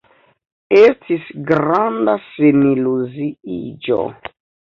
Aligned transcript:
Estis 0.77 1.27
granda 1.51 2.15
seniluziiĝo. 2.25 4.01